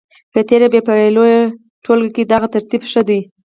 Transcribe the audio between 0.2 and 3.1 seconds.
په تېره بیا په لویه ټولګه کې دغه ترتیب ښه